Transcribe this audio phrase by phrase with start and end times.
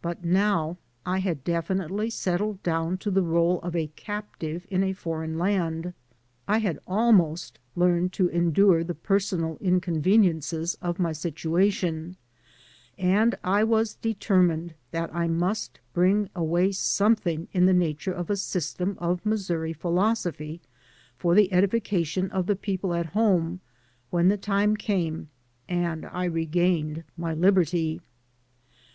[0.00, 4.94] But now I had definitely settled down to the rdle of a captive in a
[4.94, 5.92] foreign land;
[6.48, 12.16] I had almost learned to endure the personal inconveniences of my situation;
[12.96, 18.36] and I was determined that I must bring away something in the nature of a
[18.38, 20.62] system of Missouri philosophy
[21.18, 23.60] for the edification of the people at home
[24.08, 25.28] when the time came
[25.68, 28.00] and I regained my liberty.